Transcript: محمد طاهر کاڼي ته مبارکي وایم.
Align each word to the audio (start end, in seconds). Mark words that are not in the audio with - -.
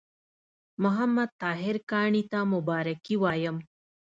محمد 0.83 1.29
طاهر 1.41 1.75
کاڼي 1.89 2.23
ته 2.31 2.39
مبارکي 2.53 3.15
وایم. 3.19 3.57